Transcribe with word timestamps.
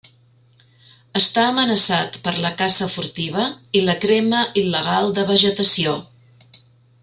Està 1.19 1.43
amenaçat 1.49 2.17
per 2.27 2.33
la 2.45 2.51
caça 2.63 2.89
furtiva 2.95 3.45
i 3.81 3.85
la 3.91 3.97
crema 4.07 4.41
il·legal 4.63 5.15
de 5.19 5.29
vegetació. 5.33 5.97